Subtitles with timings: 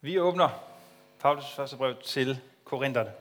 [0.00, 0.48] Vi åbner
[1.20, 3.12] Paulus første brev til Korintherne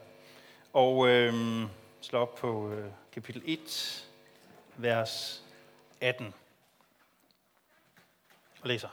[0.74, 1.64] og øh,
[2.02, 4.08] slår op på øh, kapitel 1,
[4.76, 5.44] vers
[6.02, 6.34] 18
[8.62, 8.90] og læser.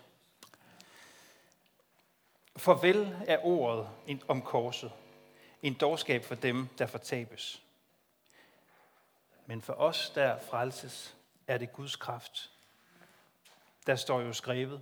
[2.57, 3.89] Farvel er ordet
[4.29, 4.93] om korset,
[5.63, 7.63] en dårskab for dem, der fortabes.
[9.47, 11.17] Men for os, der frelses,
[11.47, 12.51] er det Guds kraft.
[13.87, 14.81] Der står jo skrevet,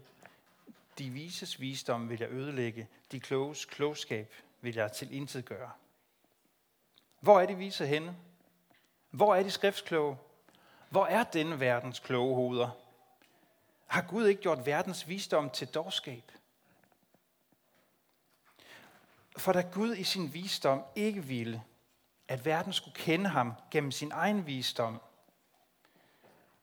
[0.99, 5.71] de vises visdom vil jeg ødelægge, de kloges klogskab vil jeg til intet gøre.
[7.21, 8.17] Hvor er de vise henne?
[9.11, 10.19] Hvor er de skriftskloge?
[10.91, 12.71] Hvor er denne verdens kloge hoveder?
[13.87, 16.33] Har Gud ikke gjort verdens visdom til dårskab?
[19.37, 21.63] For da Gud i sin visdom ikke ville,
[22.29, 25.01] at verden skulle kende ham gennem sin egen visdom,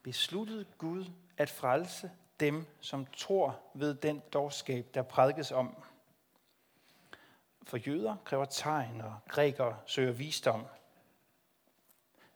[0.03, 1.05] besluttede Gud
[1.37, 5.83] at frelse dem, som tror ved den dårskab, der prædikes om.
[7.63, 10.65] For jøder kræver tegn, og grækere søger visdom.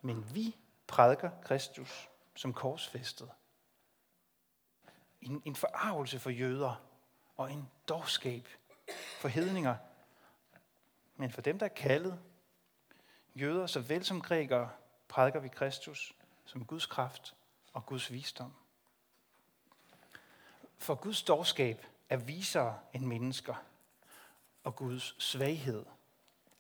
[0.02, 0.55] Men vi
[0.88, 3.30] prædiker Kristus som korsfæstet.
[5.22, 6.81] En, en forarvelse for jøder
[7.38, 8.47] og en dårskab
[9.20, 9.75] for hedninger.
[11.16, 12.20] Men for dem, der er kaldet,
[13.36, 14.70] jøder såvel som grækere,
[15.08, 17.36] prædiker vi Kristus som Guds kraft
[17.73, 18.53] og Guds visdom.
[20.77, 23.55] For Guds dårskab er visere end mennesker,
[24.63, 25.85] og Guds svaghed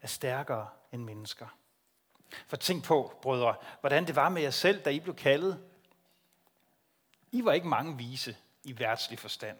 [0.01, 1.47] er stærkere end mennesker.
[2.47, 5.69] For tænk på, brødre, hvordan det var med jer selv, da I blev kaldet.
[7.31, 9.57] I var ikke mange vise i værtslig forstand.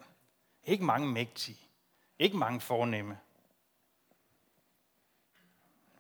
[0.64, 1.58] Ikke mange mægtige.
[2.20, 3.20] Ikke mange fornemme.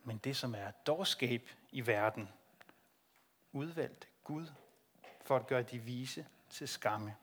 [0.03, 2.29] Men det, som er dårskab i verden,
[3.51, 4.47] udvalgte Gud
[5.21, 7.15] for at gøre de vise til skamme.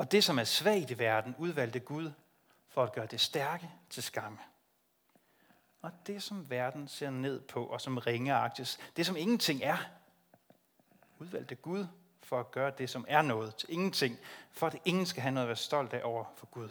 [0.00, 2.12] Og det, som er svagt i verden, udvalgte Gud
[2.68, 4.38] for at gøre det stærke til skamme.
[5.82, 9.76] Og det, som verden ser ned på, og som ringeagtes, det, som ingenting er,
[11.18, 11.86] udvalgte Gud
[12.22, 14.18] for at gøre det, som er noget til ingenting,
[14.50, 16.68] for at ingen skal have noget at være stolt af over for Gud.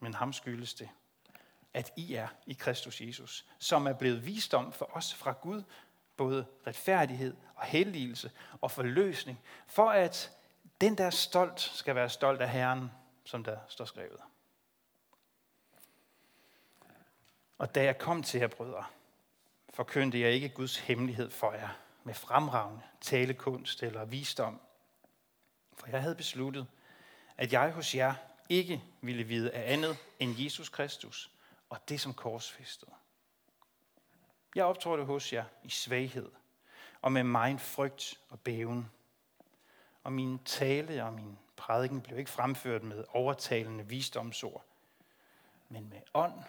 [0.00, 0.88] Men ham skyldes det,
[1.74, 5.62] at I er i Kristus Jesus, som er blevet visdom for os fra Gud,
[6.18, 8.30] både retfærdighed og helligelse
[8.60, 10.30] og forløsning, for at
[10.80, 12.90] den, der er stolt, skal være stolt af Herren,
[13.24, 14.20] som der står skrevet.
[17.58, 18.84] Og da jeg kom til jer, brødre,
[19.74, 21.68] forkyndte jeg ikke Guds hemmelighed for jer
[22.04, 24.60] med fremragende talekunst eller visdom.
[25.76, 26.66] For jeg havde besluttet,
[27.36, 28.14] at jeg hos jer
[28.48, 31.30] ikke ville vide af andet end Jesus Kristus
[31.70, 32.92] og det som korsfæstede.
[34.58, 36.30] Jeg optrådte hos jer i svaghed
[37.02, 38.90] og med meget frygt og bæven.
[40.02, 44.64] Og min tale og min prædiken blev ikke fremført med overtalende visdomsord,
[45.68, 46.42] men med ånd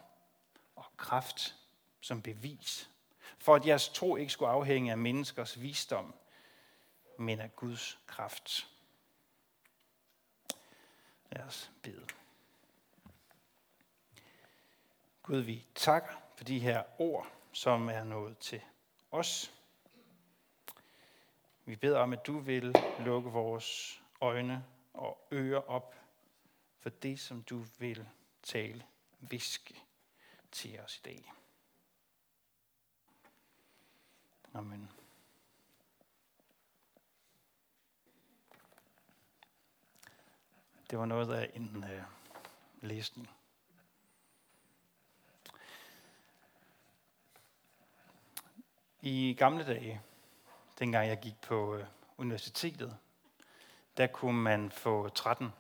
[0.76, 1.56] og kraft
[2.02, 2.90] som bevis,
[3.38, 6.14] for at jeres tro ikke skulle afhænge af menneskers visdom,
[7.18, 8.68] men af Guds kraft.
[11.32, 12.06] Lad os bede.
[15.24, 18.62] Gud, vi takker for de her ord, som er nået til
[19.12, 19.54] os.
[21.66, 25.96] Vi beder om, at du vil lukke vores øjne og ører op
[26.80, 28.08] for det, som du vil
[28.44, 28.86] tale,
[29.20, 29.84] viske
[30.52, 31.32] til os i dag.
[34.54, 34.92] Amen.
[40.90, 42.04] Det var noget af en uh,
[42.82, 43.30] læsning.
[49.02, 50.02] I gamle dage,
[50.80, 51.84] dengang jeg gik på øh,
[52.18, 52.98] universitetet,
[53.98, 55.54] der kunne man få 13,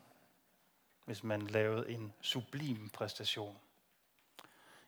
[1.05, 3.57] hvis man lavede en sublim præstation.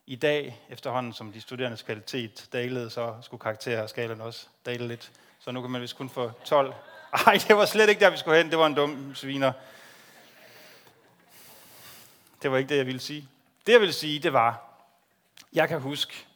[0.06, 5.12] I dag, efterhånden som de studerendes kvalitet dalede, så skulle karakterskalaen også dale lidt.
[5.40, 6.74] Så nu kan man vist kun få 12.
[7.28, 8.50] Ej, det var slet ikke der, vi skulle hen.
[8.50, 9.54] Det var en dum sviner.
[12.42, 13.28] Det var ikke det, jeg ville sige.
[13.66, 14.78] Det, jeg ville sige, det var,
[15.54, 16.28] jeg kan huske,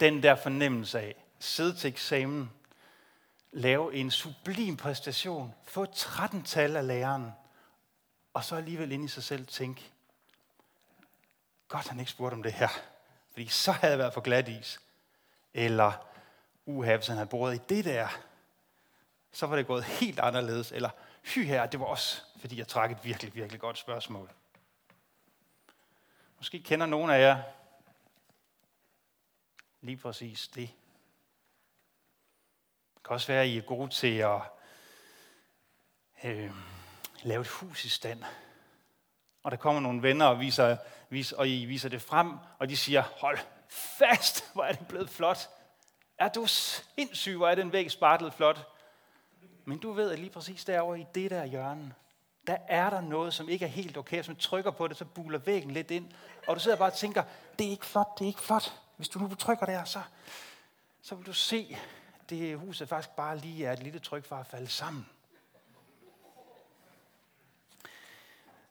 [0.00, 2.50] den der fornemmelse af, sidde til eksamen,
[3.52, 7.32] lave en sublim præstation, få 13 tal af læreren,
[8.34, 9.92] og så alligevel ind i sig selv tænke,
[11.68, 12.68] godt han ikke spurgte om det her,
[13.32, 14.80] fordi så havde jeg været for glat is.
[15.54, 15.92] Eller,
[16.66, 18.08] uha, hvis han havde boet i det der,
[19.32, 20.72] så var det gået helt anderledes.
[20.72, 20.90] Eller,
[21.34, 24.30] hy her, det var også, fordi jeg trak et virkelig, virkelig godt spørgsmål.
[26.38, 27.42] Måske kender nogen af jer
[29.80, 30.70] lige præcis det.
[32.94, 34.40] Det kan også være, at I er gode til at
[36.24, 36.50] øh,
[37.22, 38.22] lave et hus i stand.
[39.42, 40.76] Og der kommer nogle venner og, viser,
[41.08, 43.38] viser, og I viser det frem, og de siger, hold
[43.68, 45.48] fast, hvor er det blevet flot.
[46.18, 48.68] Er du sindssyg, hvor er den væg spartlet flot.
[49.64, 51.94] Men du ved, at lige præcis derovre i det der hjørne,
[52.46, 54.16] der er der noget, som ikke er helt okay.
[54.16, 56.10] Hvis man trykker på det, så buler væggen lidt ind.
[56.46, 57.22] Og du sidder bare og tænker,
[57.58, 58.80] det er ikke flot, det er ikke flot.
[58.98, 60.02] Hvis du nu trykker der, så,
[61.02, 61.76] så vil du se,
[62.20, 65.06] at det huset faktisk bare lige er et lille tryk for at falde sammen.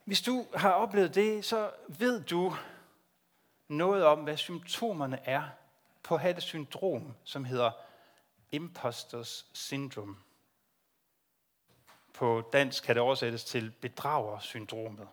[0.04, 2.56] Hvis du har oplevet det, så ved du
[3.68, 5.42] noget om, hvad symptomerne er
[6.02, 7.70] på at have det syndrom, som hedder
[8.52, 10.16] imposters syndrome.
[12.12, 15.08] På dansk kan det oversættes til bedragersyndromet.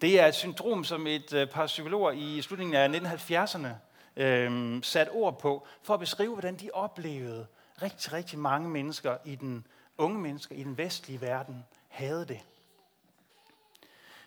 [0.00, 5.08] Det er et syndrom, som et øh, par psykologer i slutningen af 1970'erne øh, sat
[5.12, 7.46] ord på, for at beskrive, hvordan de oplevede
[7.82, 9.66] rigtig, rigtig mange mennesker i den
[9.98, 12.40] unge mennesker i den vestlige verden havde det.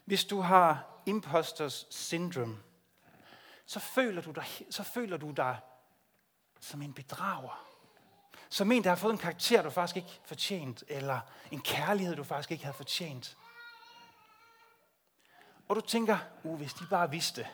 [0.06, 2.58] Hvis du har imposters syndrome,
[3.66, 5.60] så føler du dig, så føler du dig
[6.60, 7.66] som en bedrager.
[8.50, 11.20] Som en, der har fået en karakter, du faktisk ikke fortjent, eller
[11.52, 13.38] en kærlighed, du faktisk ikke havde fortjent.
[15.68, 17.48] Og du tænker, uh, hvis de bare vidste,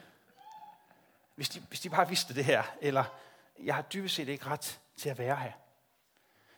[1.35, 3.03] hvis de, hvis de bare vidste det her, eller
[3.59, 5.51] jeg har dybest set ikke ret til at være her.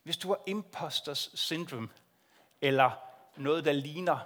[0.03, 1.89] Hvis du har imposters syndrome,
[2.61, 2.91] eller
[3.35, 4.19] noget, der ligner,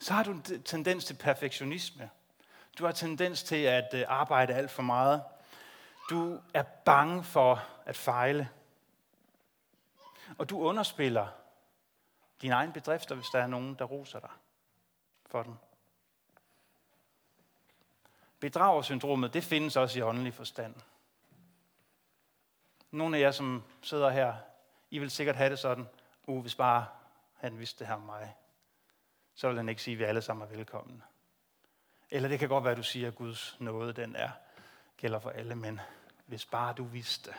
[0.00, 2.10] så har du en tendens til perfektionisme.
[2.78, 5.22] Du har tendens til at øh, arbejde alt for meget.
[6.10, 8.48] Du er bange for at fejle.
[10.38, 11.26] Og du underspiller
[12.42, 14.30] dine egne bedrifter, hvis der er nogen, der roser dig
[15.26, 15.58] for den.
[18.44, 20.74] Bedragersyndromet, det findes også i åndelig forstand.
[22.90, 24.34] Nogle af jer, som sidder her,
[24.90, 25.88] I vil sikkert have det sådan,
[26.26, 26.86] uh, hvis bare
[27.34, 28.36] han vidste det her om mig,
[29.34, 31.02] så vil han ikke sige, at vi alle sammen er velkomne.
[32.10, 34.30] Eller det kan godt være, at du siger, at Guds nåde, den er,
[34.96, 35.80] gælder for alle, men
[36.26, 37.34] hvis bare du vidste.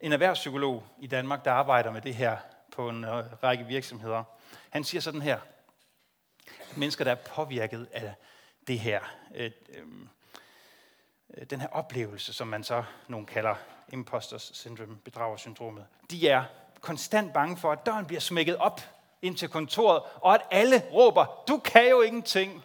[0.00, 2.38] En erhvervspsykolog i Danmark, der arbejder med det her
[2.72, 4.24] på en øh, række virksomheder,
[4.70, 5.40] han siger sådan her,
[6.76, 8.14] mennesker, der er påvirket af
[8.66, 9.00] det her,
[9.34, 13.54] øh, øh, den her oplevelse, som man så nogen kalder
[13.92, 16.44] imposters syndrome, bedragersyndromet, de er
[16.80, 18.80] konstant bange for, at døren bliver smækket op
[19.22, 22.64] ind til kontoret, og at alle råber, du kan jo ingenting.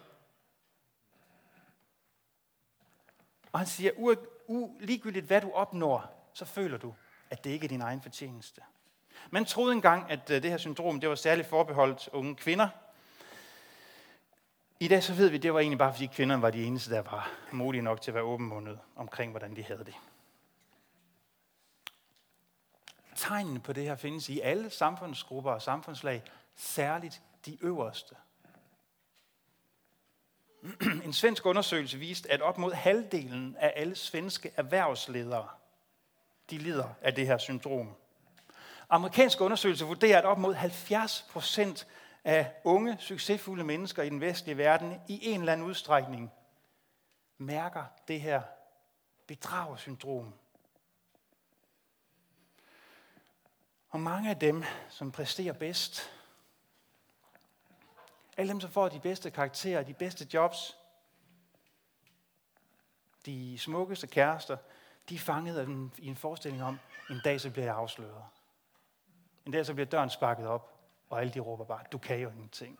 [3.52, 4.16] Og han siger, u,
[4.48, 6.94] u, ligegyldigt hvad du opnår, så føler du,
[7.30, 8.62] at det ikke er din egen fortjeneste.
[9.30, 12.70] Man troede engang, at øh, det her syndrom det var særligt forbeholdt unge kvinder.
[14.81, 16.92] I dag så ved vi, at det var egentlig bare, fordi kvinderne var de eneste,
[16.92, 19.94] der var modige nok til at være åbenmundet omkring, hvordan de havde det.
[23.16, 26.24] Tegnene på det her findes i alle samfundsgrupper og samfundslag,
[26.56, 28.16] særligt de øverste.
[31.06, 35.48] En svensk undersøgelse viste, at op mod halvdelen af alle svenske erhvervsledere,
[36.50, 37.96] de lider af det her syndrom.
[38.90, 41.88] Amerikanske undersøgelser vurderer, at op mod 70 procent
[42.24, 46.31] af unge, succesfulde mennesker i den vestlige verden i en eller anden udstrækning
[47.38, 48.42] mærker det her
[49.27, 50.33] bedragersyndrom.
[53.89, 56.12] Og mange af dem, som præsterer bedst,
[58.38, 60.77] alle dem, som får de bedste karakterer, de bedste jobs,
[63.25, 64.58] de smukkeste kærester,
[65.10, 65.65] de er fanget af
[65.98, 66.79] i en forestilling om,
[67.10, 68.24] en dag så bliver jeg afsløret.
[69.46, 70.78] En dag så bliver døren sparket op,
[71.10, 72.80] og alle de råber bare, du kan jo ingenting.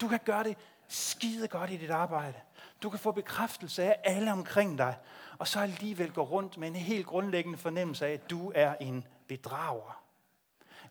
[0.00, 2.40] Du kan gøre det skide godt i dit arbejde.
[2.82, 4.98] Du kan få bekræftelse af alle omkring dig,
[5.38, 9.06] og så alligevel gå rundt med en helt grundlæggende fornemmelse af, at du er en
[9.28, 10.02] bedrager.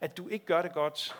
[0.00, 1.16] At du ikke gør det godt.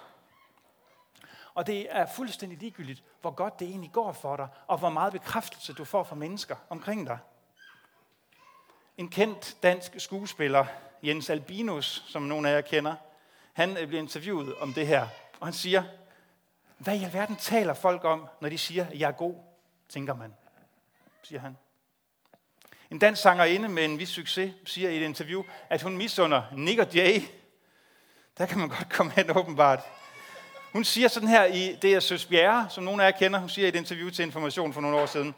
[1.55, 5.13] Og det er fuldstændig ligegyldigt, hvor godt det egentlig går for dig, og hvor meget
[5.13, 7.19] bekræftelse du får fra mennesker omkring dig.
[8.97, 10.67] En kendt dansk skuespiller,
[11.03, 12.95] Jens Albinus, som nogle af jer kender,
[13.57, 15.09] han øh, bliver interviewet om det her,
[15.41, 15.83] og han siger,
[16.79, 19.35] hvad i alverden taler folk om, når de siger, at jeg er god,
[19.89, 20.35] tænker man,
[21.23, 21.57] siger han.
[22.91, 26.81] En dansk sangerinde med en vis succes siger i et interview, at hun misunder Nick
[26.81, 27.23] og Jay.
[28.39, 29.81] Der kan man godt komme hen åbenbart.
[30.73, 33.49] Hun siger sådan her i det er Søs Bjerre, som nogle af jer kender, hun
[33.49, 35.35] siger i et interview til Information for nogle år siden.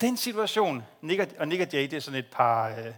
[0.00, 2.94] Den situation, Nick og, Nick og Jay, det er sådan et par øh,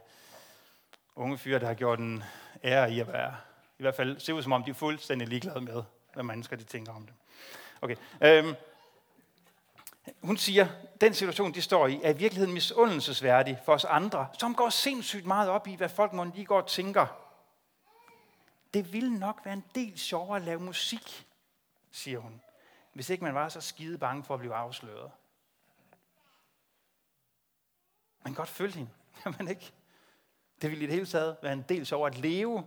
[1.16, 2.24] unge fyre, der har gjort en
[2.64, 3.36] ære i at være,
[3.80, 5.82] i hvert fald ser ud som om, de er fuldstændig ligeglade med,
[6.14, 7.14] hvad mennesker de tænker om det.
[7.80, 7.96] Okay.
[8.20, 8.54] Øhm,
[10.22, 10.68] Hun siger,
[11.00, 15.26] den situation, de står i, er i virkeligheden misundelsesværdig for os andre, som går sindssygt
[15.26, 17.06] meget op i, hvad folk må lige går og tænker.
[18.74, 21.26] Det ville nok være en del sjovere at lave musik,
[21.90, 22.40] siger hun,
[22.92, 25.10] hvis ikke man var så skide bange for at blive afsløret.
[28.22, 28.90] Man kan godt følge hende,
[29.22, 29.72] kan man ikke?
[30.62, 32.64] Det ville i det hele taget være en del sjovere at leve,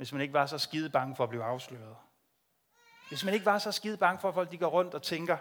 [0.00, 1.96] hvis man ikke var så skide bange for at blive afsløret.
[3.08, 5.36] Hvis man ikke var så skide bange for, at folk de går rundt og tænker.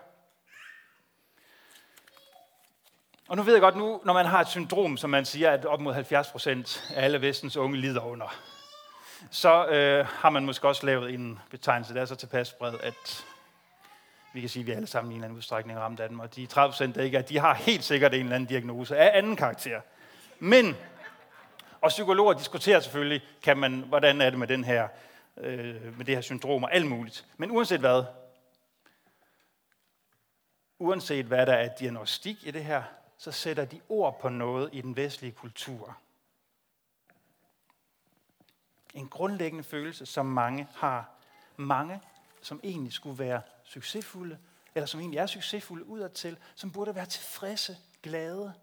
[3.28, 5.66] Og nu ved jeg godt, nu, når man har et syndrom, som man siger, at
[5.66, 8.36] op mod 70 procent af alle vestens unge lider under,
[9.32, 13.26] så øh, har man måske også lavet en betegnelse, der er så tilpas bred, at
[14.34, 16.20] vi kan sige, at vi alle sammen i en eller anden udstrækning ramt af dem.
[16.20, 18.98] Og de 30 procent, der ikke er, de har helt sikkert en eller anden diagnose
[18.98, 19.82] af anden karakter.
[20.40, 20.78] Men,
[21.82, 24.88] og psykologer diskuterer selvfølgelig, kan man, hvordan er det med, den her,
[25.38, 27.26] øh, med det her syndrom og alt muligt.
[27.38, 28.04] Men uanset hvad,
[30.80, 32.84] uanset hvad der er diagnostik i det her,
[33.18, 35.98] så sætter de ord på noget i den vestlige kultur.
[38.94, 41.10] En grundlæggende følelse, som mange har.
[41.58, 42.02] Mange,
[42.42, 44.38] som egentlig skulle være succesfulde,
[44.76, 48.54] eller som egentlig er succesfulde udadtil, som burde være tilfredse, glade,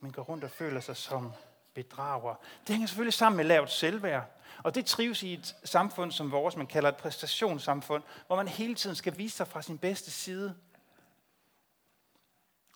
[0.00, 1.32] men går rundt og føler sig som
[1.74, 2.34] bedrager.
[2.66, 4.24] Det hænger selvfølgelig sammen med lavt selvværd.
[4.62, 8.74] Og det trives i et samfund som vores, man kalder et præstationssamfund, hvor man hele
[8.74, 10.54] tiden skal vise sig fra sin bedste side.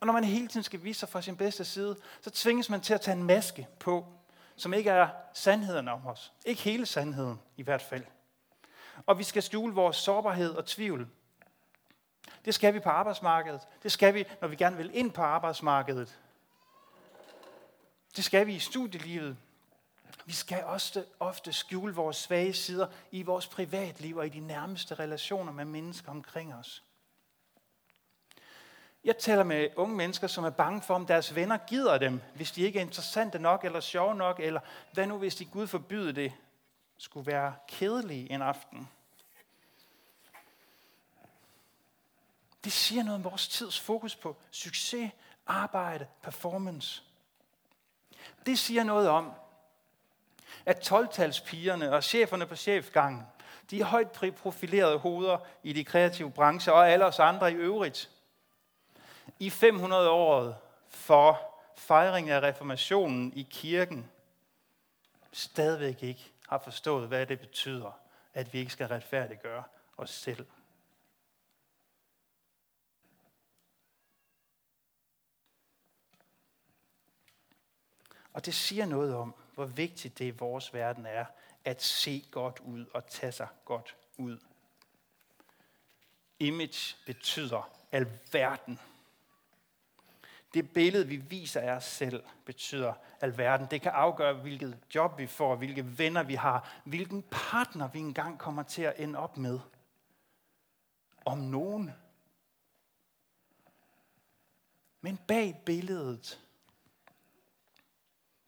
[0.00, 2.80] Og når man hele tiden skal vise sig fra sin bedste side, så tvinges man
[2.80, 4.06] til at tage en maske på,
[4.56, 6.32] som ikke er sandheden om os.
[6.44, 8.04] Ikke hele sandheden i hvert fald.
[9.06, 11.08] Og vi skal skjule vores sårbarhed og tvivl.
[12.44, 13.60] Det skal vi på arbejdsmarkedet.
[13.82, 16.18] Det skal vi, når vi gerne vil ind på arbejdsmarkedet.
[18.16, 19.36] Det skal vi i studielivet.
[20.24, 24.94] Vi skal også ofte skjule vores svage sider i vores privatliv og i de nærmeste
[24.94, 26.84] relationer med mennesker omkring os.
[29.04, 32.52] Jeg taler med unge mennesker, som er bange for, om deres venner gider dem, hvis
[32.52, 34.60] de ikke er interessante nok eller sjove nok, eller
[34.92, 36.32] hvad nu, hvis de Gud forbyde det,
[36.98, 38.88] skulle være kedelige en aften.
[42.64, 45.10] Det siger noget om vores tids fokus på succes,
[45.46, 47.02] arbejde, performance.
[48.46, 49.32] Det siger noget om,
[50.66, 53.22] at 12-talspigerne og cheferne på chefgangen,
[53.70, 58.10] de er højt profilerede hoveder i de kreative brancher, og alle os andre i øvrigt.
[59.38, 64.10] I 500 år for fejring af reformationen i kirken,
[65.32, 67.98] stadigvæk ikke har forstået, hvad det betyder,
[68.34, 69.62] at vi ikke skal retfærdiggøre
[69.96, 70.46] os selv.
[78.34, 81.24] Og det siger noget om, hvor vigtigt det i vores verden er
[81.64, 84.38] at se godt ud og tage sig godt ud.
[86.38, 88.80] Image betyder alverden.
[90.54, 93.66] Det billede, vi viser af os selv, betyder alverden.
[93.70, 98.38] Det kan afgøre, hvilket job vi får, hvilke venner vi har, hvilken partner vi engang
[98.38, 99.60] kommer til at ende op med.
[101.24, 101.90] Om nogen.
[105.00, 106.43] Men bag billedet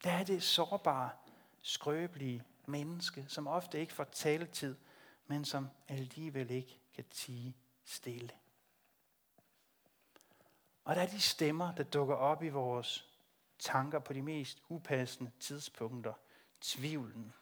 [0.05, 1.11] der er det sårbare,
[1.62, 4.76] skrøbelige menneske, som ofte ikke får taletid,
[5.26, 8.31] men som alligevel ikke kan tige stille.
[10.85, 13.09] Og der er de stemmer, der dukker op i vores
[13.59, 16.12] tanker på de mest upassende tidspunkter.
[16.61, 17.33] Tvivlen.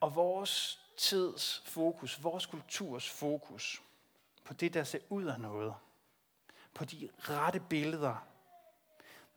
[0.00, 3.82] Og vores tids fokus, vores kulturs fokus
[4.44, 5.74] på det, der ser ud af noget–
[6.78, 8.26] på de rette billeder,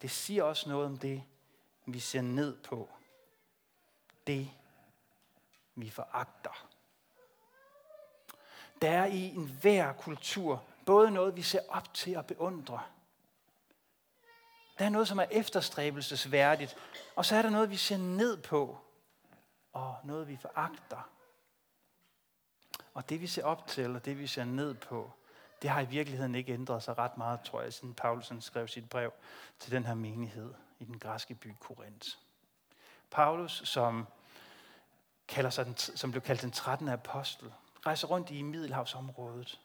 [0.01, 1.23] det siger også noget om det,
[1.85, 2.89] vi ser ned på.
[4.27, 4.51] Det,
[5.75, 6.67] vi foragter.
[8.81, 12.83] Der er i enhver kultur både noget, vi ser op til at beundre.
[14.79, 16.77] Der er noget, som er efterstræbelsesværdigt,
[17.15, 18.77] og så er der noget, vi ser ned på,
[19.73, 21.09] og noget, vi foragter.
[22.93, 25.11] Og det, vi ser op til, og det, vi ser ned på,
[25.61, 28.89] det har i virkeligheden ikke ændret sig ret meget, tror jeg, siden Paulus skrev sit
[28.89, 29.13] brev
[29.59, 32.09] til den her menighed i den græske by Korinth.
[33.11, 34.07] Paulus, som,
[35.27, 36.87] kalder sig den, som blev kaldt den 13.
[36.89, 37.53] apostel,
[37.85, 39.59] rejser rundt i Middelhavsområdet,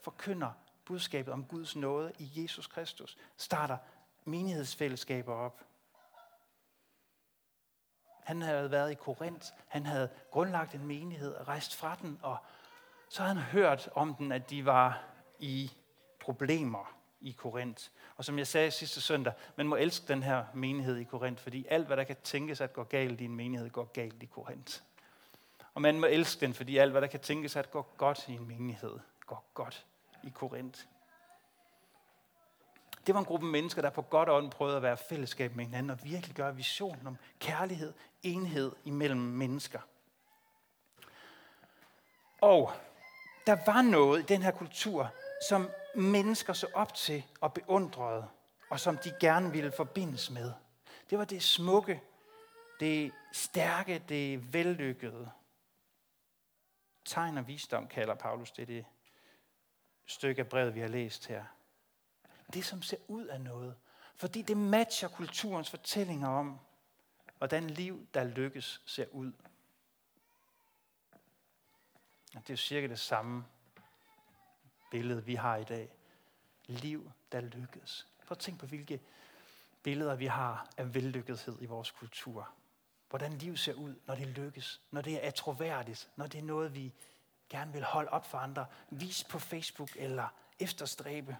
[0.00, 0.52] forkynder
[0.84, 3.78] budskabet om Guds nåde i Jesus Kristus, starter
[4.24, 5.60] menighedsfællesskaber op.
[8.24, 12.36] Han havde været i Korinth, han havde grundlagt en menighed, rejst fra den, og
[13.08, 15.09] så havde han hørt om den, at de var
[15.40, 15.72] i
[16.20, 17.84] problemer i Korinth.
[18.16, 21.66] Og som jeg sagde sidste søndag, man må elske den her menighed i Korinth, fordi
[21.68, 24.80] alt, hvad der kan tænkes at gå galt i en menighed, går galt i Korinth.
[25.74, 28.32] Og man må elske den, fordi alt, hvad der kan tænkes, at gå godt i
[28.32, 29.86] en menighed, går godt
[30.22, 30.80] i Korinth.
[33.06, 35.90] Det var en gruppe mennesker, der på godt ånd prøvede at være fællesskab med hinanden
[35.90, 37.92] og virkelig gøre visionen om kærlighed,
[38.22, 39.80] enhed imellem mennesker.
[42.40, 42.72] Og
[43.46, 45.12] der var noget i den her kultur,
[45.48, 48.28] som mennesker så op til og beundrede,
[48.70, 50.52] og som de gerne ville forbindes med.
[51.10, 52.02] Det var det smukke,
[52.80, 55.30] det stærke, det vellykkede.
[57.04, 58.84] Tegn og visdom kalder Paulus det, det
[60.06, 61.44] stykke af brevet, vi har læst her.
[62.52, 63.76] Det, som ser ud af noget.
[64.16, 66.60] Fordi det matcher kulturens fortællinger om,
[67.38, 69.32] hvordan liv, der lykkes, ser ud.
[72.34, 73.44] Og det er jo cirka det samme
[74.90, 75.88] billede, vi har i dag.
[76.66, 78.06] Liv, der lykkes.
[78.26, 79.00] Prøv at tænk på, hvilke
[79.82, 82.48] billeder vi har af vellykkethed i vores kultur.
[83.08, 86.74] Hvordan liv ser ud, når det lykkes, når det er troværdigt, når det er noget,
[86.74, 86.94] vi
[87.48, 90.28] gerne vil holde op for andre, vise på Facebook eller
[90.58, 91.36] efterstræbe.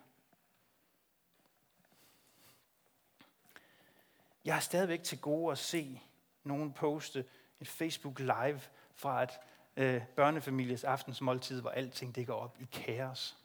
[4.45, 6.03] Jeg har stadigvæk til gode at se
[6.45, 7.25] nogen poste
[7.61, 8.61] et Facebook live
[8.95, 9.31] fra et
[9.77, 13.37] øh, børnefamilies aftensmåltid, hvor alting det går op i kaos.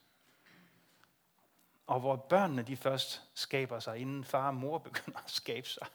[1.87, 5.87] Og hvor børnene de først skaber sig, inden far og mor begynder at skabe sig.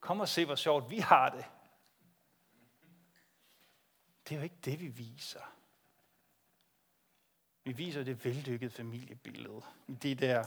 [0.00, 1.44] Kom og se, hvor sjovt vi har det.
[4.28, 5.54] Det er jo ikke det, vi viser.
[7.64, 9.62] Vi viser det vellykkede familiebillede.
[10.02, 10.44] Det der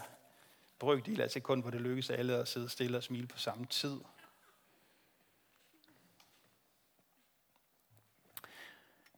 [0.79, 4.01] brøkdel af sekund, hvor det lykkes alle at sidde stille og smile på samme tid.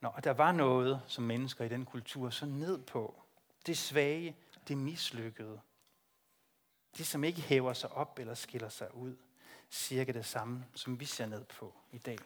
[0.02, 3.22] Nå, og der var noget, som mennesker i den kultur så ned på.
[3.66, 4.36] Det svage,
[4.68, 5.60] det mislykkede.
[6.98, 9.16] Det, som ikke hæver sig op eller skiller sig ud.
[9.72, 12.18] Cirka det samme, som vi ser ned på i dag.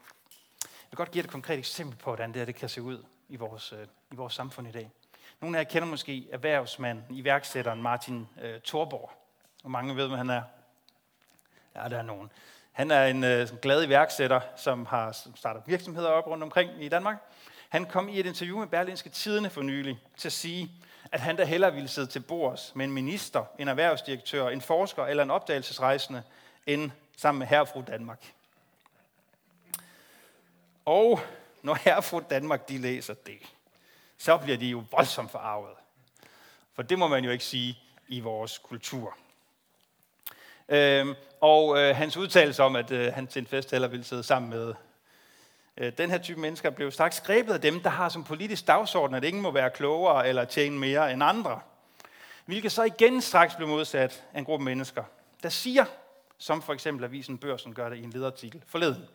[0.63, 3.05] Jeg vil godt give et konkret eksempel på, hvordan det her det kan se ud
[3.29, 4.91] i vores, øh, i vores samfund i dag.
[5.41, 9.11] Nogle af jer kender måske erhvervsmanden, iværksætteren Martin øh, Thorborg.
[9.61, 10.43] Hvor mange ved, hvem han er?
[11.75, 12.31] Ja, der er nogen.
[12.71, 17.17] Han er en øh, glad iværksætter, som har startet virksomheder op rundt omkring i Danmark.
[17.69, 20.71] Han kom i et interview med Berlinske Tidene for nylig til at sige,
[21.11, 25.05] at han da hellere ville sidde til bords med en minister, en erhvervsdirektør, en forsker
[25.05, 26.23] eller en opdagelsesrejsende,
[26.65, 28.33] end sammen med herre fru Danmark.
[30.85, 31.19] Og
[31.61, 33.39] når herre fru Danmark de læser det,
[34.17, 35.75] så bliver de jo voldsomt forarvet.
[36.73, 39.17] For det må man jo ikke sige i vores kultur.
[40.69, 44.23] Øhm, og øh, hans udtalelse om, at øh, han til en fest heller ville sidde
[44.23, 44.73] sammen med
[45.77, 49.15] Øh, den her type mennesker, blev straks grebet af dem, der har som politisk dagsorden,
[49.15, 51.61] at ingen må være klogere eller tjene mere end andre.
[52.45, 55.03] Hvilket så igen straks blev modsat af en gruppe mennesker,
[55.43, 55.85] der siger,
[56.37, 59.07] som for eksempel Avisen Børsen gør det i en lederartikel forleden.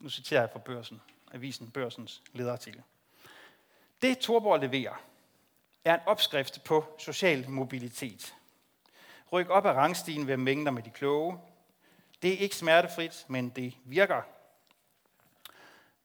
[0.00, 1.00] Nu citerer jeg fra Børsen,
[1.34, 2.82] Avisen Børsens lederartikel.
[4.02, 5.00] Det Torborg leverer,
[5.84, 8.34] er en opskrift på social mobilitet.
[9.32, 11.38] Ryk op ad rangstigen ved mængder med de kloge.
[12.22, 14.22] Det er ikke smertefrit, men det virker.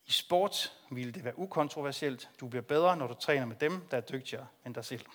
[0.10, 2.30] I sport ville det være ukontroversielt.
[2.39, 5.06] Du bliver bedre, når du træner med dem, der er dygtigere end dig selv.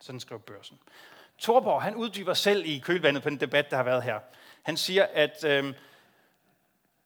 [0.00, 0.78] Sådan skrev børsen.
[1.38, 4.20] Torborg, han uddyber selv i kølvandet på den debat, der har været her.
[4.62, 5.74] Han siger, at øh,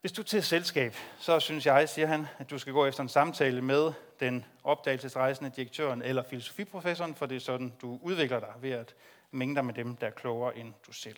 [0.00, 2.86] hvis du er til et selskab, så synes jeg, siger han, at du skal gå
[2.86, 8.40] efter en samtale med den opdagelsesrejsende direktøren eller filosofiprofessoren, for det er sådan, du udvikler
[8.40, 8.94] dig ved at
[9.30, 11.16] mængder med dem, der er klogere end du selv.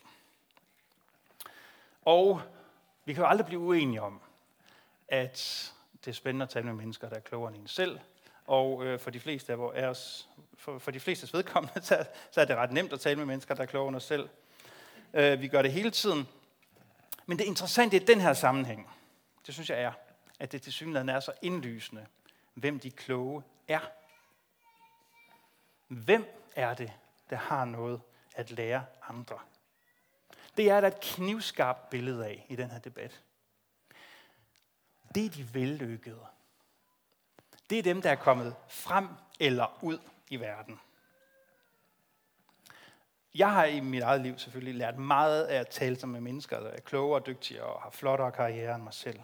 [2.02, 2.42] Og
[3.04, 4.20] vi kan jo aldrig blive uenige om,
[5.08, 5.72] at
[6.04, 7.98] det er spændende at tale med mennesker, der er klogere end en selv.
[8.44, 12.44] Og øh, for de fleste af os, for, for de fleste vedkommende, så, så er
[12.44, 14.28] det ret nemt at tale med mennesker, der er klogere end os selv.
[15.14, 16.28] Øh, vi gør det hele tiden.
[17.26, 18.90] Men det interessante i den her sammenhæng,
[19.46, 19.92] det synes jeg er,
[20.40, 22.06] at det til synligheden er så indlysende,
[22.54, 23.80] hvem de kloge er.
[25.88, 26.24] Hvem
[26.56, 26.92] er det,
[27.30, 28.00] der har noget
[28.34, 29.38] at lære andre.
[30.56, 33.22] Det er der et knivskarpt billede af i den her debat.
[35.14, 36.26] Det er de vellykkede.
[37.70, 39.08] Det er dem, der er kommet frem
[39.40, 39.98] eller ud
[40.28, 40.80] i verden.
[43.34, 46.68] Jeg har i mit eget liv selvfølgelig lært meget af at tale med mennesker, der
[46.68, 49.20] er klogere og dygtigere og har flottere karriere end mig selv.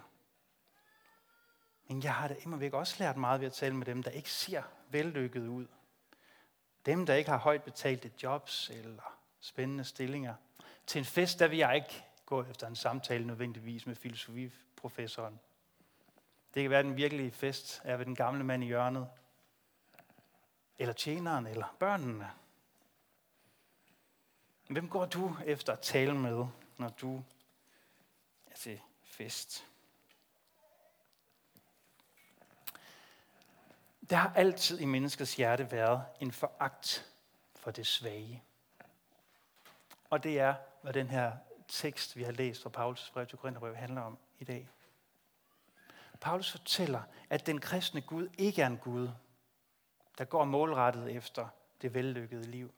[1.87, 4.31] Men jeg har da imod også lært meget ved at tale med dem, der ikke
[4.31, 5.67] ser vellykket ud.
[6.85, 10.35] Dem, der ikke har højt betalte jobs eller spændende stillinger.
[10.87, 15.39] Til en fest, der vil jeg ikke gå efter en samtale nødvendigvis med filosofiprofessoren.
[16.53, 19.09] Det kan være den virkelige fest er ved den gamle mand i hjørnet.
[20.77, 22.31] Eller tjeneren, eller børnene.
[24.67, 26.45] Hvem går du efter at tale med,
[26.77, 27.23] når du
[28.47, 29.65] er til fest?
[34.09, 37.11] Der har altid i menneskets hjerte været en foragt
[37.55, 38.43] for det svage.
[40.09, 41.31] Og det er, hvad den her
[41.67, 44.69] tekst, vi har læst fra Paulus brev til Korintherbrev, handler om i dag.
[46.19, 49.09] Paulus fortæller, at den kristne Gud ikke er en Gud,
[50.17, 51.47] der går målrettet efter
[51.81, 52.73] det vellykkede liv.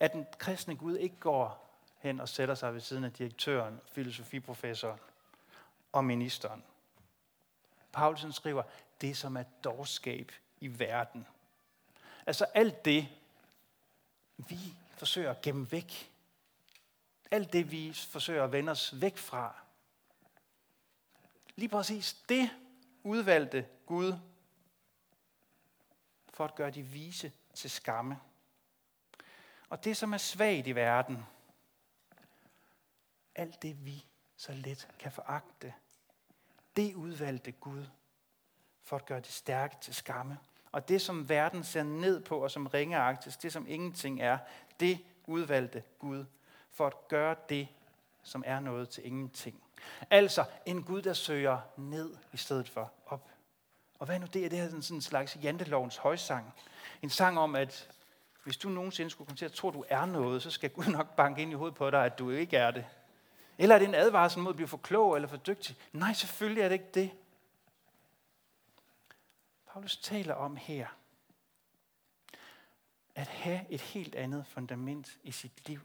[0.00, 4.98] At den kristne Gud ikke går hen og sætter sig ved siden af direktøren, filosofiprofessoren
[5.92, 6.64] og ministeren.
[7.92, 8.62] Paulusen skriver,
[9.00, 11.26] det som er dårskab i verden.
[12.26, 13.08] Altså alt det,
[14.36, 14.58] vi
[14.96, 16.10] forsøger at gemme væk.
[17.30, 19.61] Alt det, vi forsøger at vende os væk fra.
[21.56, 22.50] Lige præcis det
[23.02, 24.18] udvalgte Gud
[26.28, 28.18] for at gøre de vise til skamme.
[29.68, 31.24] Og det, som er svagt i verden,
[33.34, 35.74] alt det, vi så let kan foragte,
[36.76, 37.86] det udvalgte Gud
[38.82, 40.38] for at gøre det stærke til skamme.
[40.72, 44.38] Og det, som verden ser ned på, og som ringeagtes, det som ingenting er,
[44.80, 46.24] det udvalgte Gud
[46.70, 47.68] for at gøre det,
[48.22, 49.62] som er noget til ingenting.
[50.10, 53.28] Altså en Gud, der søger ned i stedet for op.
[53.98, 54.48] Og hvad nu det er?
[54.48, 56.54] Det er sådan en slags jantelovens højsang.
[57.02, 57.88] En sang om, at
[58.44, 60.84] hvis du nogensinde skulle komme til at tro, at du er noget, så skal Gud
[60.84, 62.86] nok banke ind i hovedet på dig, at du ikke er det.
[63.58, 65.76] Eller er det en advarsel mod at blive for klog eller for dygtig?
[65.92, 67.10] Nej, selvfølgelig er det ikke det.
[69.72, 70.86] Paulus taler om her,
[73.14, 75.80] at have et helt andet fundament i sit liv,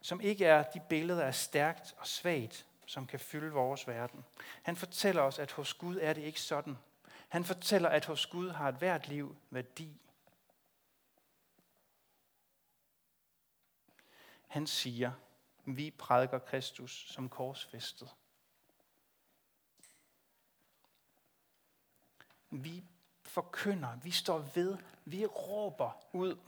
[0.00, 4.24] som ikke er de billeder af stærkt og svagt, som kan fylde vores verden.
[4.62, 6.78] Han fortæller os, at hos Gud er det ikke sådan.
[7.28, 10.00] Han fortæller, at hos Gud har et hvert liv værdi.
[14.46, 15.12] Han siger,
[15.64, 18.14] vi prædiker Kristus som korsfæstet.
[22.50, 22.84] Vi
[23.22, 26.38] forkynder, vi står ved, vi råber ud.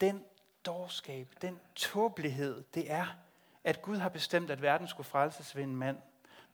[0.00, 0.24] Den
[0.66, 3.06] dårskab, den tåbelighed, det er,
[3.64, 5.98] at Gud har bestemt, at verden skulle frelses ved en mand,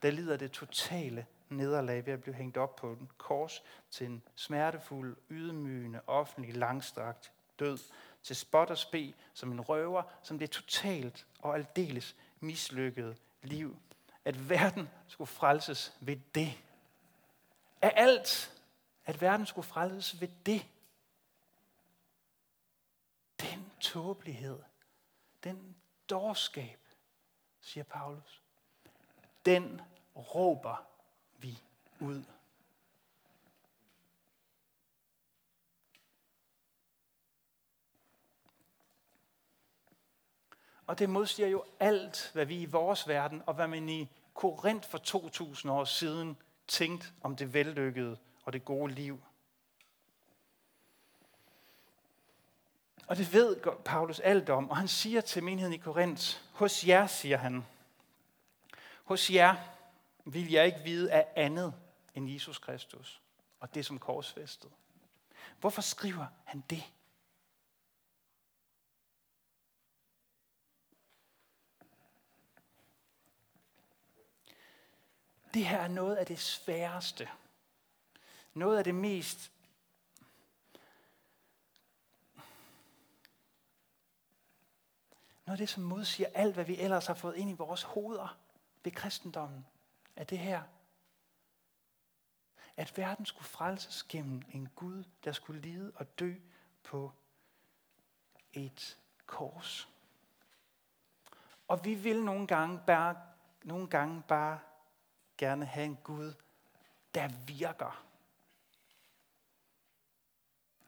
[0.03, 4.23] der lider det totale nederlag ved at blive hængt op på den kors til en
[4.35, 7.79] smertefuld, ydmygende, offentlig, langstrakt død,
[8.23, 13.77] til spot og spe, som en røver, som det totalt og aldeles mislykkede liv.
[14.25, 16.53] At verden skulle frelses ved det.
[17.83, 18.53] Af alt,
[19.07, 20.67] at verden skulle frelses ved det.
[23.41, 24.59] Den tåbelighed,
[25.45, 25.77] den
[26.11, 26.79] dårskab,
[27.61, 28.43] siger Paulus,
[29.47, 29.81] den
[30.17, 30.87] råber
[31.39, 31.59] vi
[32.01, 32.25] ud.
[40.87, 44.89] Og det modsiger jo alt, hvad vi i vores verden, og hvad man i Korinth
[44.89, 49.21] for 2000 år siden tænkte om det vellykkede og det gode liv.
[53.07, 57.07] Og det ved Paulus alt om, og han siger til menigheden i Korinth, hos jer,
[57.07, 57.67] siger han,
[59.05, 59.57] hos jer
[60.25, 61.75] vil jeg ikke vide af andet
[62.15, 63.21] end Jesus Kristus,
[63.61, 64.71] og det som korsfæstet.
[65.61, 66.85] Hvorfor skriver han det?
[75.55, 77.29] Det her er noget af det sværeste.
[78.55, 79.51] Noget af det mest
[85.53, 88.39] Noget af det, som modsiger alt, hvad vi ellers har fået ind i vores hoveder
[88.85, 89.67] ved kristendommen,
[90.17, 90.63] er det her.
[92.77, 96.35] At verden skulle frelses gennem en Gud, der skulle lide og dø
[96.83, 97.13] på
[98.53, 99.89] et kors.
[101.69, 103.17] Og vi vil nogle gange bare,
[103.65, 104.61] nogle gange bare
[105.39, 106.35] gerne have en Gud,
[107.15, 108.05] der virker.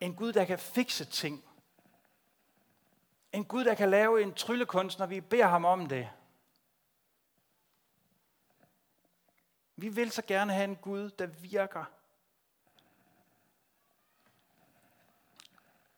[0.00, 1.44] En Gud, der kan fikse ting.
[3.34, 6.10] En Gud, der kan lave en tryllekunst, når vi beder ham om det.
[9.76, 11.84] Vi vil så gerne have en Gud, der virker.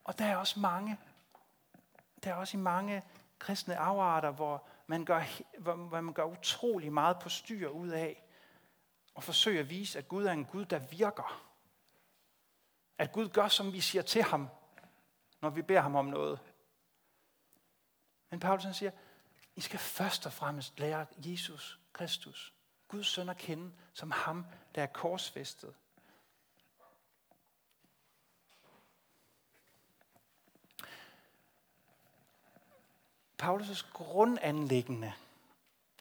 [0.05, 0.99] Og der er også mange,
[2.25, 3.03] der er også i mange
[3.39, 5.23] kristne afarter, hvor man gør,
[5.59, 8.23] hvor man gør utrolig meget på styr ud af,
[9.15, 11.43] og forsøge at vise, at Gud er en Gud, der virker.
[12.99, 14.49] At Gud gør, som vi siger til ham,
[15.41, 16.41] når vi beder ham om noget.
[18.31, 18.91] Men Paulus siger,
[19.57, 22.55] I skal først og fremmest lære Jesus Kristus,
[22.89, 25.75] Guds søn at kende som ham, der er korsfæstet.
[33.43, 35.13] Paulus' grundanlæggende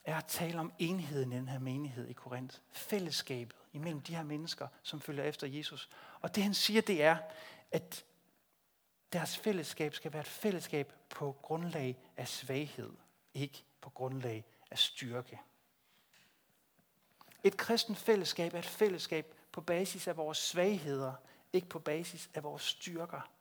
[0.03, 2.57] er at tale om enheden i den her menighed i Korinth.
[2.71, 5.89] Fællesskabet imellem de her mennesker, som følger efter Jesus.
[6.21, 7.17] Og det han siger, det er,
[7.71, 8.05] at
[9.13, 12.93] deres fællesskab skal være et fællesskab på grundlag af svaghed,
[13.33, 15.39] ikke på grundlag af styrke.
[17.43, 21.13] Et kristen fællesskab er et fællesskab på basis af vores svagheder,
[21.53, 23.31] ikke på basis af vores styrker.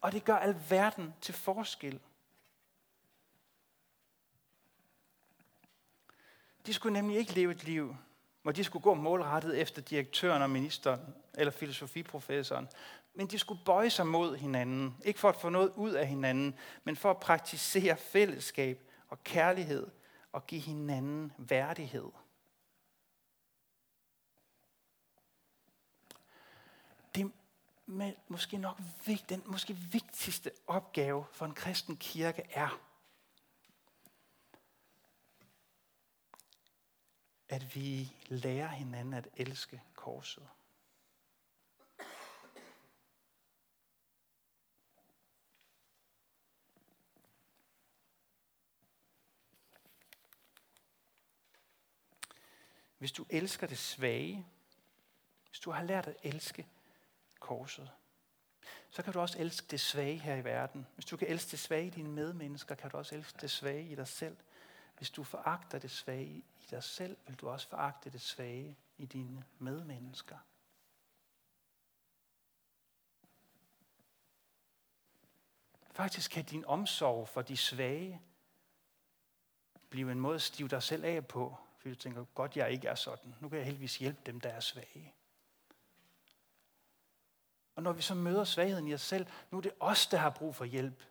[0.00, 2.00] Og det gør alverden til forskel.
[6.66, 7.96] De skulle nemlig ikke leve et liv,
[8.42, 12.68] hvor de skulle gå målrettet efter direktøren og ministeren eller filosofiprofessoren,
[13.14, 14.96] men de skulle bøje sig mod hinanden.
[15.04, 19.86] Ikke for at få noget ud af hinanden, men for at praktisere fællesskab og kærlighed
[20.32, 22.10] og give hinanden værdighed.
[27.14, 28.80] Det er måske nok
[29.28, 32.80] den måske vigtigste opgave for en kristen kirke er,
[37.48, 40.48] at vi lærer hinanden at elske korset.
[52.98, 54.46] Hvis du elsker det svage,
[55.48, 56.66] hvis du har lært at elske
[57.40, 57.90] korset,
[58.90, 60.86] så kan du også elske det svage her i verden.
[60.94, 63.88] Hvis du kan elske det svage i dine medmennesker, kan du også elske det svage
[63.88, 64.36] i dig selv.
[64.96, 69.06] Hvis du foragter det svage i dig selv, vil du også foragte det svage i
[69.06, 70.38] dine medmennesker.
[75.90, 78.20] Faktisk kan din omsorg for de svage
[79.90, 81.56] blive en måde at stive dig selv af på,
[81.88, 83.34] fordi du tænker, godt jeg ikke er sådan.
[83.40, 85.14] Nu kan jeg heldigvis hjælpe dem, der er svage.
[87.74, 90.30] Og når vi så møder svagheden i os selv, nu er det os, der har
[90.30, 91.02] brug for hjælp,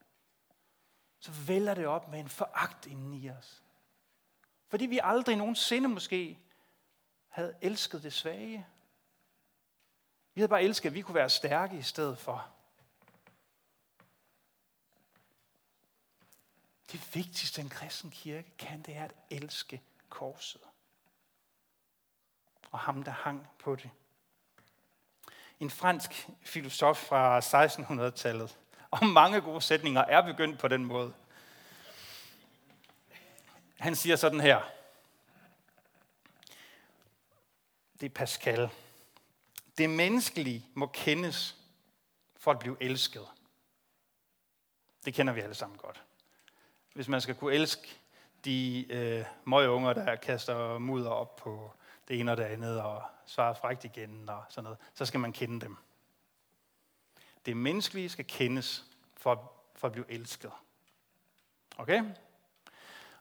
[1.19, 3.63] så vælger det op med en foragt inden i os.
[4.67, 6.39] Fordi vi aldrig nogensinde måske
[7.27, 8.67] havde elsket det svage.
[10.33, 12.53] Vi havde bare elsket, at vi kunne være stærke i stedet for.
[16.91, 20.66] Det vigtigste en kristen kirke kan, det er at elske korset.
[22.77, 23.89] Og ham, der hang på det.
[25.59, 28.57] En fransk filosof fra 1600-tallet,
[28.91, 31.13] og mange gode sætninger er begyndt på den måde.
[33.79, 34.61] Han siger sådan her.
[37.99, 38.69] Det er Pascal.
[39.77, 41.55] Det menneskelige må kendes
[42.35, 43.27] for at blive elsket.
[45.05, 46.03] Det kender vi alle sammen godt.
[46.93, 47.99] Hvis man skal kunne elske
[48.45, 51.73] de øh, møgeunger, der kaster mudder op på
[52.07, 55.33] det ene og det andet, og svarer frægt igen og sådan noget, så skal man
[55.33, 55.77] kende dem.
[57.45, 60.51] Det menneskelige skal kendes for, for at blive elsket.
[61.77, 62.03] Okay?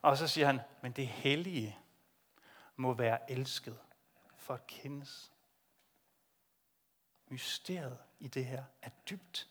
[0.02, 1.78] Og så siger han, men det hellige
[2.76, 3.78] må være elsket
[4.36, 5.32] for at kendes.
[7.28, 9.48] Mysteriet i det her er dybt.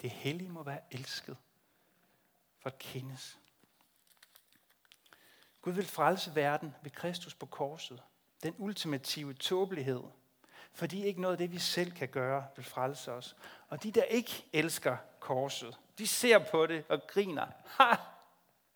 [0.00, 1.36] Det hellige må være elsket
[2.58, 3.38] for at kendes.
[5.62, 8.02] Gud vil frelse verden ved Kristus på korset.
[8.42, 10.02] Den ultimative tåbelighed.
[10.72, 13.36] Fordi ikke noget af det, vi selv kan gøre, vil frelse os.
[13.68, 17.46] Og de, der ikke elsker korset, de ser på det og griner.
[17.66, 17.96] Ha!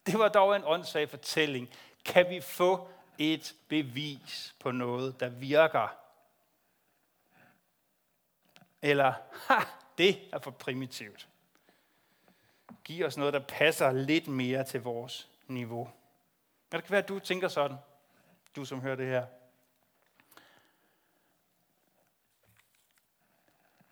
[0.06, 1.68] Det var dog en åndssag fortælling.
[2.04, 5.96] Kan vi få et bevis på noget, der virker?
[8.82, 9.14] Eller,
[9.48, 9.60] ha,
[9.98, 11.28] det er for primitivt.
[12.84, 15.90] Giv os noget, der passer lidt mere til vores niveau.
[16.72, 17.76] Og det kan være, at du tænker sådan,
[18.56, 19.26] du som hører det her.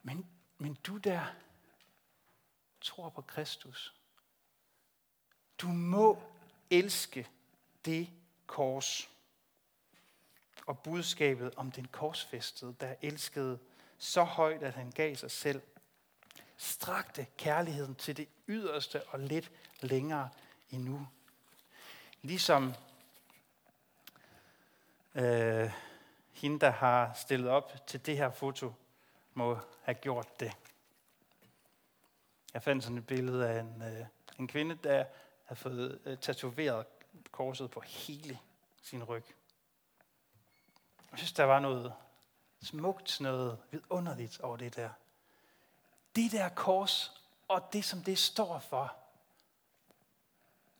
[0.03, 1.27] Men, men du der
[2.81, 3.95] tror på Kristus,
[5.59, 6.23] du må
[6.71, 7.29] elske
[7.85, 8.11] det
[8.47, 9.11] kors
[10.67, 13.59] og budskabet om den korsfæstede, der elskede
[13.99, 15.63] så højt, at han gav sig selv,
[16.57, 20.31] strakte kærligheden til det yderste og lidt længere
[20.71, 21.09] endnu.
[22.23, 22.75] Ligesom
[25.15, 25.71] øh,
[26.33, 28.73] hende, der har stillet op til det her foto,
[29.35, 30.53] må have gjort det.
[32.55, 34.07] Jeg fandt sådan et billede af en, øh,
[34.39, 35.05] en kvinde, der
[35.45, 36.87] har fået øh, tatoveret
[37.31, 38.39] korset på hele
[38.83, 39.25] sin ryg.
[41.11, 41.95] Jeg synes, der var noget
[42.63, 44.91] smukt, noget vidunderligt over det der.
[46.17, 48.97] Det der kors, og det som det står for,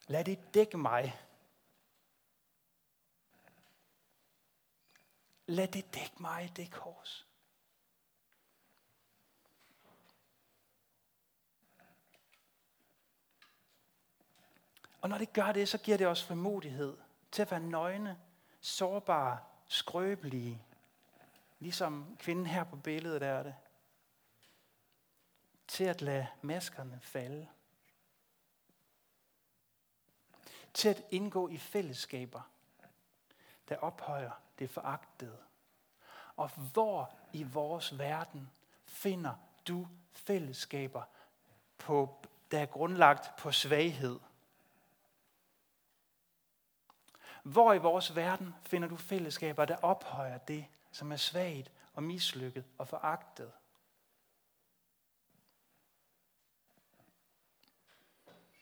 [0.07, 1.21] lad det dække mig.
[5.51, 7.27] Lad det dække mig, det kors.
[15.01, 16.97] Og når det gør det, så giver det os frimodighed
[17.33, 18.21] til at være nøgne,
[18.61, 20.63] sårbare, skrøbelige.
[21.59, 23.55] Ligesom kvinden her på billedet er det.
[25.69, 27.49] Til at lade maskerne falde.
[30.75, 32.51] Til at indgå i fællesskaber,
[33.69, 34.31] der ophøjer
[34.61, 35.39] det foragtede.
[36.37, 38.51] Og hvor i vores verden
[38.85, 39.35] finder
[39.69, 41.03] du fællesskaber,
[41.79, 44.21] på, der er grundlagt på svaghed?
[47.43, 52.65] Hvor i vores verden finder du fællesskaber, der ophøjer det, som er svagt og mislykket
[52.79, 53.53] og foragtet?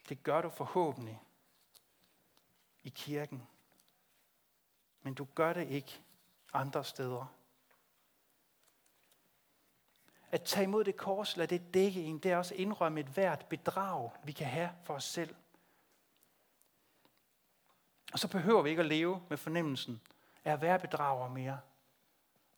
[0.08, 1.22] Det gør du forhåbentlig
[2.82, 3.48] i kirken.
[5.08, 6.00] Men du gør det ikke
[6.52, 7.34] andre steder.
[10.30, 13.46] At tage imod det kors, lad det dække en, det er også indrømme et hvert
[13.46, 15.34] bedrag, vi kan have for os selv.
[18.12, 20.00] Og så behøver vi ikke at leve med fornemmelsen
[20.44, 21.60] af at være bedrager mere.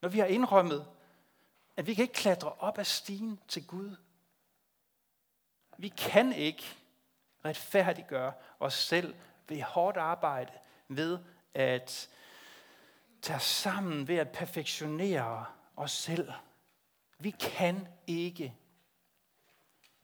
[0.00, 0.88] Når vi har indrømmet,
[1.76, 3.96] at vi kan ikke klatre op ad stigen til Gud.
[5.76, 6.64] Vi kan ikke
[7.44, 9.14] retfærdiggøre os selv
[9.48, 10.52] ved hårdt arbejde,
[10.88, 11.18] ved
[11.54, 12.10] at
[13.22, 16.32] tager sammen, ved at perfektionere os selv.
[17.18, 18.54] Vi kan ikke.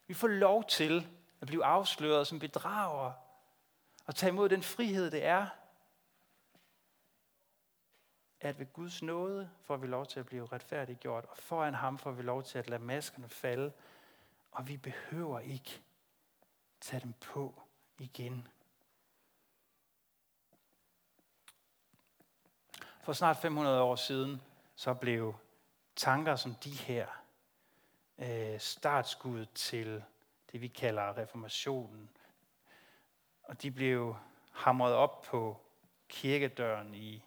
[0.06, 1.08] Vi får lov til
[1.40, 3.14] at blive afsløret som bedragere
[4.06, 5.46] og tage imod den frihed, det er,
[8.40, 12.10] at ved Guds nåde får vi lov til at blive retfærdiggjort, og foran ham får
[12.10, 13.72] vi lov til at lade maskerne falde,
[14.50, 15.82] og vi behøver ikke
[16.80, 17.62] tage dem på
[17.98, 18.48] igen.
[23.06, 24.42] For snart 500 år siden,
[24.76, 25.34] så blev
[25.96, 27.06] tanker som de her
[28.18, 30.02] øh, startskud til
[30.52, 32.10] det, vi kalder reformationen.
[33.42, 34.16] Og de blev
[34.52, 35.60] hamret op på
[36.08, 37.24] kirkedøren i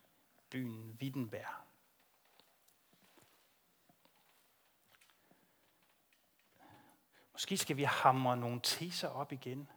[0.49, 1.53] byen Wittenberg.
[7.33, 9.69] Måske skal vi hamre nogle teser op igen.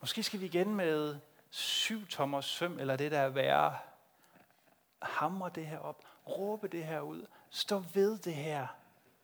[0.00, 1.16] Måske skal vi igen med
[1.50, 3.78] syv tommer søm, eller det der er værre,
[5.02, 8.66] hamre det her op, råbe det her ud, stå ved det her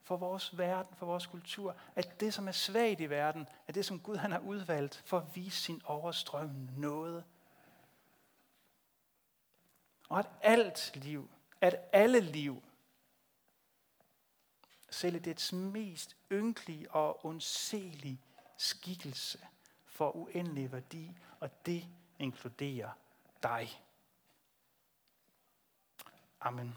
[0.03, 3.85] for vores verden, for vores kultur, at det, som er svagt i verden, er det,
[3.85, 7.25] som Gud han har udvalgt for at vise sin overstrømmende nåde.
[10.09, 12.63] Og at alt liv, at alle liv,
[14.91, 18.21] selv i dets mest ynkelige og ondselige
[18.57, 19.39] skikkelse,
[19.97, 21.85] for uendelig værdi, og det
[22.19, 22.91] inkluderer
[23.43, 23.69] dig.
[26.41, 26.77] Amen.